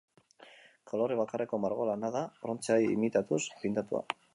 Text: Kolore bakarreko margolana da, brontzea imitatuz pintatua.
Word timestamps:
Kolore 0.93 1.19
bakarreko 1.21 1.61
margolana 1.67 2.13
da, 2.19 2.25
brontzea 2.47 2.83
imitatuz 2.99 3.45
pintatua. 3.65 4.07